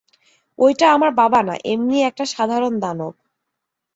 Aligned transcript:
ঐটা 0.59 0.85
আমার 0.91 1.11
বাবা 1.11 1.39
না, 1.43 1.55
এমনিই 1.65 2.07
একটা 2.09 2.25
সাধারণ 2.25 2.73
দানব। 2.79 3.13